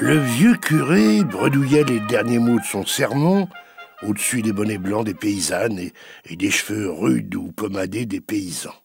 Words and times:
Le 0.00 0.16
vieux 0.16 0.54
curé 0.54 1.24
bredouillait 1.24 1.82
les 1.82 1.98
derniers 1.98 2.38
mots 2.38 2.60
de 2.60 2.64
son 2.64 2.86
sermon 2.86 3.48
au-dessus 4.02 4.42
des 4.42 4.52
bonnets 4.52 4.78
blancs 4.78 5.04
des 5.04 5.12
paysannes 5.12 5.80
et, 6.24 6.36
des 6.36 6.52
cheveux 6.52 6.88
rudes 6.88 7.34
ou 7.34 7.50
pommadés 7.50 8.06
des 8.06 8.20
paysans. 8.20 8.76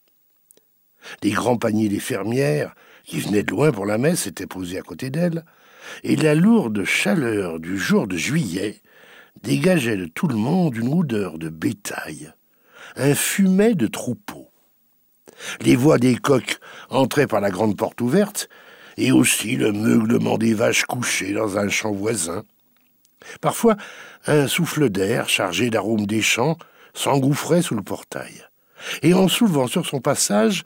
Des 1.22 1.30
grands 1.30 1.56
paniers 1.56 1.88
des 1.88 2.00
fermières, 2.00 2.74
qui 3.04 3.20
venaient 3.20 3.44
de 3.44 3.52
loin 3.52 3.70
pour 3.70 3.86
la 3.86 3.96
messe, 3.96 4.26
étaient 4.26 4.48
posés 4.48 4.76
à 4.76 4.82
côté 4.82 5.10
d'elle, 5.10 5.44
et 6.02 6.16
la 6.16 6.34
lourde 6.34 6.82
chaleur 6.82 7.60
du 7.60 7.78
jour 7.78 8.08
de 8.08 8.16
juillet 8.16 8.82
dégageait 9.40 9.96
de 9.96 10.06
tout 10.06 10.26
le 10.26 10.34
monde 10.34 10.76
une 10.76 10.92
odeur 10.92 11.38
de 11.38 11.48
bétail, 11.48 12.32
un 12.96 13.14
fumet 13.14 13.76
de 13.76 13.86
troupeau. 13.86 14.50
Les 15.60 15.76
voix 15.76 15.98
des 15.98 16.16
coqs 16.16 16.58
entraient 16.90 17.28
par 17.28 17.40
la 17.40 17.50
grande 17.50 17.76
porte 17.76 18.00
ouverte, 18.00 18.48
et 18.96 19.12
aussi 19.12 19.56
le 19.56 19.72
meuglement 19.72 20.38
des 20.38 20.54
vaches 20.54 20.84
couchées 20.84 21.32
dans 21.32 21.58
un 21.58 21.68
champ 21.68 21.92
voisin. 21.92 22.44
Parfois, 23.40 23.76
un 24.26 24.46
souffle 24.46 24.90
d'air 24.90 25.28
chargé 25.28 25.70
d'arômes 25.70 26.06
des 26.06 26.22
champs 26.22 26.58
s'engouffrait 26.92 27.62
sous 27.62 27.74
le 27.74 27.82
portail. 27.82 28.44
Et 29.02 29.14
en 29.14 29.28
soulevant 29.28 29.66
sur 29.66 29.86
son 29.86 30.00
passage 30.00 30.62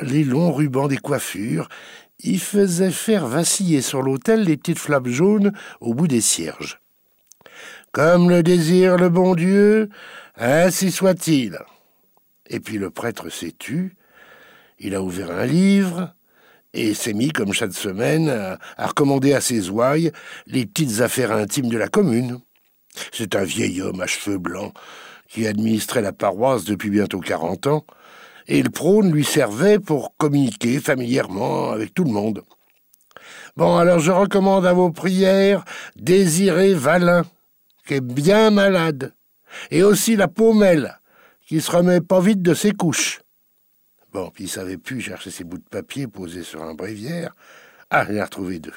les 0.00 0.24
longs 0.24 0.52
rubans 0.52 0.88
des 0.88 0.96
coiffures, 0.96 1.68
il 2.18 2.40
faisait 2.40 2.90
faire 2.90 3.26
vaciller 3.26 3.80
sur 3.80 4.02
l'autel 4.02 4.42
les 4.42 4.56
petites 4.56 4.78
flammes 4.78 5.08
jaunes 5.08 5.52
au 5.80 5.94
bout 5.94 6.08
des 6.08 6.20
cierges. 6.20 6.80
Comme 7.92 8.28
le 8.28 8.42
désire 8.42 8.96
le 8.96 9.08
bon 9.08 9.34
Dieu, 9.34 9.88
ainsi 10.36 10.90
soit-il. 10.90 11.58
Et 12.46 12.60
puis 12.60 12.78
le 12.78 12.90
prêtre 12.90 13.30
s'est 13.30 13.54
tu, 13.56 13.96
il 14.78 14.94
a 14.94 15.02
ouvert 15.02 15.30
un 15.30 15.46
livre, 15.46 16.14
et 16.72 16.94
s'est 16.94 17.12
mis, 17.12 17.30
comme 17.30 17.52
chaque 17.52 17.72
semaine, 17.72 18.28
à, 18.28 18.86
recommander 18.86 19.32
à 19.32 19.40
ses 19.40 19.70
ouailles 19.70 20.12
les 20.46 20.66
petites 20.66 21.00
affaires 21.00 21.32
intimes 21.32 21.68
de 21.68 21.78
la 21.78 21.88
commune. 21.88 22.40
C'est 23.12 23.34
un 23.34 23.44
vieil 23.44 23.80
homme 23.82 24.00
à 24.00 24.06
cheveux 24.06 24.38
blancs 24.38 24.72
qui 25.28 25.46
administrait 25.46 26.02
la 26.02 26.12
paroisse 26.12 26.64
depuis 26.64 26.90
bientôt 26.90 27.20
quarante 27.20 27.66
ans, 27.66 27.84
et 28.48 28.62
le 28.62 28.70
prône 28.70 29.12
lui 29.12 29.24
servait 29.24 29.78
pour 29.78 30.16
communiquer 30.16 30.80
familièrement 30.80 31.70
avec 31.70 31.94
tout 31.94 32.04
le 32.04 32.10
monde. 32.10 32.42
Bon, 33.56 33.76
alors 33.76 34.00
je 34.00 34.10
recommande 34.10 34.66
à 34.66 34.72
vos 34.72 34.90
prières 34.90 35.64
Désiré 35.96 36.74
Valin, 36.74 37.24
qui 37.86 37.94
est 37.94 38.00
bien 38.00 38.50
malade, 38.50 39.14
et 39.70 39.82
aussi 39.82 40.16
la 40.16 40.28
Paumelle, 40.28 40.98
qui 41.46 41.60
se 41.60 41.70
remet 41.70 42.00
pas 42.00 42.20
vite 42.20 42.42
de 42.42 42.54
ses 42.54 42.72
couches. 42.72 43.20
Bon, 44.12 44.30
puis 44.30 44.44
il 44.44 44.48
savait 44.48 44.76
plus 44.76 45.00
chercher 45.00 45.30
ses 45.30 45.44
bouts 45.44 45.58
de 45.58 45.68
papier 45.70 46.06
posés 46.06 46.42
sur 46.42 46.62
un 46.62 46.74
bréviaire. 46.74 47.34
Ah, 47.90 48.04
il 48.08 48.18
a 48.18 48.24
retrouvé 48.24 48.58
deux. 48.58 48.74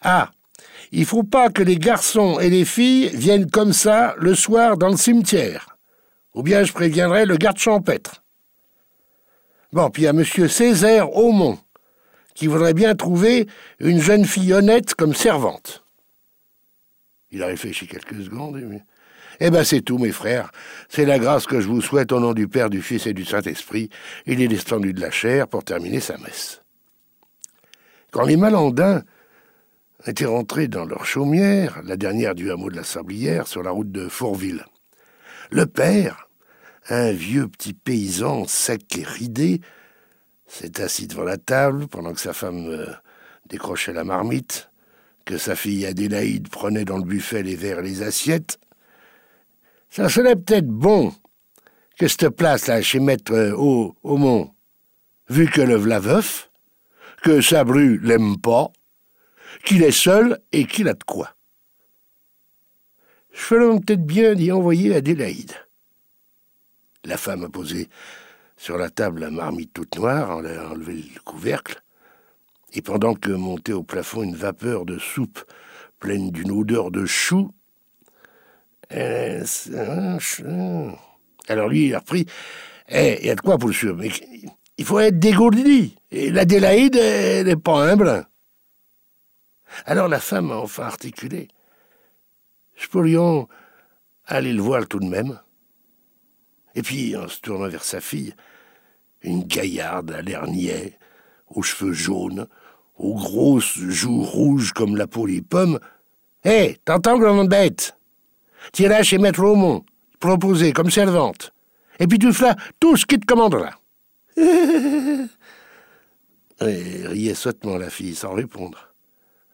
Ah, 0.00 0.30
il 0.90 1.04
faut 1.04 1.22
pas 1.22 1.48
que 1.48 1.62
les 1.62 1.76
garçons 1.76 2.40
et 2.40 2.50
les 2.50 2.64
filles 2.64 3.08
viennent 3.10 3.50
comme 3.50 3.72
ça 3.72 4.14
le 4.18 4.34
soir 4.34 4.76
dans 4.76 4.88
le 4.88 4.96
cimetière. 4.96 5.76
Ou 6.34 6.42
bien 6.42 6.64
je 6.64 6.72
préviendrai 6.72 7.24
le 7.24 7.36
garde 7.36 7.58
champêtre. 7.58 8.22
Bon, 9.72 9.90
puis 9.90 10.02
il 10.02 10.04
y 10.06 10.08
a 10.08 10.12
monsieur 10.12 10.48
Césaire 10.48 11.16
Aumont, 11.16 11.58
qui 12.34 12.46
voudrait 12.46 12.74
bien 12.74 12.94
trouver 12.94 13.46
une 13.78 14.00
jeune 14.00 14.24
fille 14.24 14.52
honnête 14.52 14.94
comme 14.94 15.14
servante. 15.14 15.85
Il 17.30 17.42
a 17.42 17.46
réfléchi 17.46 17.86
quelques 17.86 18.22
secondes. 18.22 18.58
Et... 18.58 18.82
Eh 19.40 19.50
ben 19.50 19.64
c'est 19.64 19.82
tout, 19.82 19.98
mes 19.98 20.12
frères. 20.12 20.50
C'est 20.88 21.04
la 21.04 21.18
grâce 21.18 21.46
que 21.46 21.60
je 21.60 21.68
vous 21.68 21.80
souhaite 21.80 22.12
au 22.12 22.20
nom 22.20 22.32
du 22.32 22.48
Père, 22.48 22.70
du 22.70 22.82
Fils 22.82 23.06
et 23.06 23.14
du 23.14 23.24
Saint-Esprit. 23.24 23.90
Il 24.26 24.40
est 24.40 24.48
descendu 24.48 24.92
de 24.92 25.00
la 25.00 25.10
chair 25.10 25.48
pour 25.48 25.64
terminer 25.64 26.00
sa 26.00 26.16
messe. 26.18 26.62
Quand 28.10 28.24
les 28.24 28.36
Malandins 28.36 29.02
étaient 30.06 30.24
rentrés 30.24 30.68
dans 30.68 30.84
leur 30.84 31.04
chaumière, 31.04 31.82
la 31.84 31.96
dernière 31.96 32.34
du 32.34 32.50
hameau 32.50 32.70
de 32.70 32.76
la 32.76 32.84
Sablière, 32.84 33.46
sur 33.46 33.62
la 33.62 33.70
route 33.70 33.90
de 33.90 34.08
Fourville, 34.08 34.64
le 35.50 35.66
père, 35.66 36.28
un 36.88 37.12
vieux 37.12 37.48
petit 37.48 37.74
paysan 37.74 38.46
sec 38.46 38.96
et 38.96 39.04
ridé, 39.04 39.60
s'est 40.46 40.80
assis 40.80 41.08
devant 41.08 41.24
la 41.24 41.36
table 41.36 41.88
pendant 41.88 42.14
que 42.14 42.20
sa 42.20 42.32
femme 42.32 42.68
euh, 42.68 42.86
décrochait 43.48 43.92
la 43.92 44.04
marmite, 44.04 44.70
que 45.26 45.36
sa 45.36 45.56
fille 45.56 45.84
Adélaïde 45.84 46.48
prenait 46.48 46.86
dans 46.86 46.96
le 46.96 47.04
buffet 47.04 47.42
les 47.42 47.56
verres 47.56 47.80
et 47.80 47.82
les 47.82 48.02
assiettes, 48.02 48.58
ça 49.90 50.08
serait 50.08 50.36
peut-être 50.36 50.68
bon 50.68 51.12
que 51.98 52.08
cette 52.08 52.30
place-là 52.30 52.80
chez 52.80 53.00
Maître 53.00 53.34
euh, 53.34 53.92
Aumont, 54.02 54.54
vu 55.28 55.50
que 55.50 55.60
le 55.60 55.74
v'la 55.74 55.98
veuf, 55.98 56.50
que 57.22 57.40
Sabru 57.40 57.98
l'aime 57.98 58.38
pas, 58.40 58.70
qu'il 59.64 59.82
est 59.82 59.90
seul 59.90 60.38
et 60.52 60.66
qu'il 60.66 60.88
a 60.88 60.94
de 60.94 61.04
quoi. 61.04 61.34
Je 63.32 63.40
ferais 63.40 63.80
peut-être 63.80 64.06
bien 64.06 64.34
d'y 64.34 64.52
envoyer 64.52 64.94
Adélaïde. 64.94 65.52
La 67.04 67.16
femme 67.16 67.44
a 67.44 67.48
posé 67.48 67.88
sur 68.56 68.78
la 68.78 68.90
table 68.90 69.20
la 69.20 69.30
marmite 69.30 69.72
toute 69.72 69.96
noire, 69.96 70.30
en 70.30 70.44
enlevé 70.44 70.94
le 71.14 71.20
couvercle, 71.20 71.82
et 72.76 72.82
pendant 72.82 73.14
que 73.14 73.30
montait 73.30 73.72
au 73.72 73.82
plafond 73.82 74.22
une 74.22 74.36
vapeur 74.36 74.84
de 74.84 74.98
soupe 74.98 75.42
pleine 75.98 76.30
d'une 76.30 76.50
odeur 76.50 76.90
de 76.90 77.06
chou, 77.06 77.50
Alors 78.90 79.46
lui, 81.70 81.86
il 81.86 81.94
a 81.94 82.00
repris. 82.00 82.26
Eh, 82.88 83.18
il 83.22 83.28
y 83.28 83.30
a 83.30 83.34
de 83.34 83.40
quoi 83.40 83.56
pour 83.56 83.70
le 83.70 83.74
sûr, 83.74 83.96
mais 83.96 84.10
il 84.76 84.84
faut 84.84 85.00
être 85.00 85.18
dégourdi. 85.18 85.96
Et 86.10 86.30
l'Adélaïde, 86.30 86.96
elle 86.96 87.46
n'est 87.46 87.56
pas 87.56 87.90
humble. 87.90 88.26
Alors 89.86 90.08
la 90.08 90.20
femme 90.20 90.50
a 90.50 90.56
enfin 90.56 90.84
articulé. 90.84 91.48
Je 92.74 92.88
pourrions 92.88 93.48
aller 94.26 94.52
le 94.52 94.60
voir 94.60 94.86
tout 94.86 95.00
de 95.00 95.08
même. 95.08 95.40
Et 96.74 96.82
puis, 96.82 97.16
en 97.16 97.26
se 97.26 97.40
tournant 97.40 97.68
vers 97.68 97.84
sa 97.84 98.02
fille, 98.02 98.34
une 99.22 99.44
gaillarde 99.44 100.10
à 100.10 100.20
l'air 100.20 100.46
niais, 100.46 100.98
aux 101.48 101.62
cheveux 101.62 101.92
jaunes, 101.92 102.46
aux 102.98 103.14
grosses 103.14 103.78
joues 103.78 104.22
rouges 104.22 104.72
comme 104.72 104.96
la 104.96 105.06
peau 105.06 105.26
des 105.26 105.42
pommes. 105.42 105.78
Hé, 106.44 106.50
hey, 106.50 106.78
t'entends, 106.84 107.18
grande 107.18 107.48
bête? 107.48 107.96
T'iras 108.72 109.02
chez 109.02 109.18
Maître 109.18 109.42
Aumont, 109.42 109.84
proposer 110.20 110.72
comme 110.72 110.90
servante. 110.90 111.52
Et 111.98 112.06
puis 112.06 112.18
tu 112.18 112.32
feras 112.32 112.54
tout 112.80 112.96
ce 112.96 113.06
qu'il 113.06 113.20
te 113.20 113.26
commandera. 113.26 113.70
Et 116.60 117.06
riait 117.06 117.34
sottement 117.34 117.76
la 117.76 117.90
fille 117.90 118.14
sans 118.14 118.32
répondre. 118.32 118.94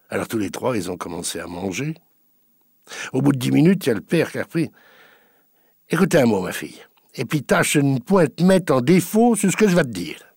Alors 0.08 0.28
tous 0.28 0.38
les 0.38 0.50
trois, 0.50 0.76
ils 0.76 0.90
ont 0.90 0.96
commencé 0.96 1.40
à 1.40 1.46
manger. 1.46 1.94
Au 3.12 3.22
bout 3.22 3.32
de 3.32 3.38
dix 3.38 3.50
minutes, 3.50 3.86
il 3.86 3.88
y 3.88 3.92
a 3.92 3.94
le 3.94 4.00
père 4.00 4.30
qui 4.30 4.38
a 4.38 4.42
repris. 4.42 4.70
Écoutez 5.88 6.18
un 6.18 6.26
mot, 6.26 6.40
ma 6.40 6.52
fille. 6.52 6.80
Et 7.14 7.24
puis 7.24 7.42
tâche 7.42 7.74
une 7.74 8.00
pointe 8.00 8.40
mettre 8.40 8.72
en 8.72 8.80
défaut 8.80 9.36
sur 9.36 9.50
ce 9.50 9.56
que 9.56 9.68
je 9.68 9.76
vais 9.76 9.82
te 9.82 9.88
dire. 9.88 10.31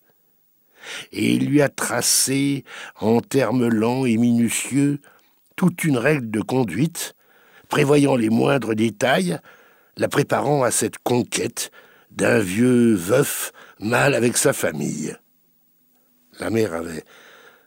Et 1.12 1.34
il 1.34 1.48
lui 1.48 1.62
a 1.62 1.70
tracé, 1.70 2.64
en 3.00 3.22
termes 3.22 3.68
lents 3.68 4.06
et 4.06 4.18
minutieux, 4.18 5.00
toute 5.56 5.84
une 5.84 5.98
règle 5.98 6.30
de 6.30 6.42
conduite 6.42 7.16
prévoyant 7.70 8.16
les 8.16 8.30
moindres 8.30 8.76
détails, 8.76 9.40
la 9.98 10.08
préparant 10.08 10.64
à 10.64 10.72
cette 10.72 10.98
conquête 11.00 11.72
d'un 12.12 12.40
vieux 12.40 12.94
veuf 12.94 13.52
mal 13.80 14.14
avec 14.14 14.38
sa 14.38 14.54
famille. 14.54 15.16
La 16.40 16.50
mère 16.50 16.74
avait 16.74 17.04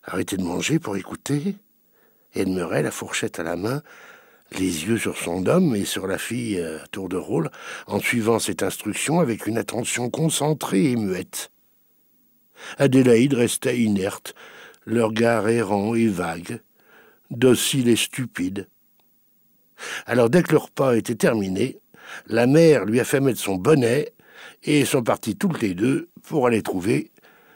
arrêté 0.05 0.37
de 0.37 0.43
manger 0.43 0.79
pour 0.79 0.97
écouter, 0.97 1.57
et 2.35 2.45
demeurait, 2.45 2.83
la 2.83 2.91
fourchette 2.91 3.41
à 3.41 3.43
la 3.43 3.57
main, 3.57 3.83
les 4.53 4.87
yeux 4.87 4.99
sur 4.99 5.17
son 5.17 5.47
homme 5.47 5.75
et 5.75 5.85
sur 5.85 6.07
la 6.07 6.19
fille 6.19 6.61
à 6.61 6.87
tour 6.89 7.09
de 7.09 7.17
rôle, 7.17 7.51
en 7.87 8.01
suivant 8.01 8.39
cette 8.39 8.63
instruction 8.63 9.21
avec 9.21 9.47
une 9.47 9.59
attention 9.59 10.11
concentrée 10.11 10.91
et 10.91 10.97
muette. 10.97 11.51
Adélaïde 12.79 13.35
restait 13.35 13.79
inerte, 13.79 14.35
le 14.85 15.05
regard 15.05 15.49
errant 15.49 15.95
et 15.95 16.09
vague, 16.09 16.61
docile 17.31 17.89
et 17.89 17.97
stupide. 17.97 18.69
Alors 20.07 20.31
dès 20.31 20.43
que 20.43 20.53
le 20.53 20.59
repas 20.59 20.97
était 20.97 21.15
terminé, 21.15 21.79
la 22.27 22.47
mère 22.47 22.85
lui 22.85 23.01
a 23.01 23.05
fait 23.05 23.21
mettre 23.21 23.41
son 23.41 23.57
bonnet 23.57 24.13
et 24.65 24.85
sont 24.85 25.03
partis 25.03 25.37
toutes 25.37 25.61
les 25.61 25.75
deux 25.75 26.09
pour 26.23 26.47
aller 26.47 26.63
trouver 26.63 27.11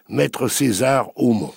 maître 0.09 0.49
César 0.49 1.11
Aumont. 1.17 1.55